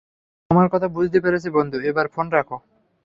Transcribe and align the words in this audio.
ও 0.03 0.07
তোমার 0.49 0.67
কথা 0.73 0.87
বুঝতে 0.95 1.17
পেরেছে 1.23 1.49
বন্ধু, 1.57 1.77
এবার 1.89 2.05
ফোন 2.13 2.25
রাখো। 2.31 2.57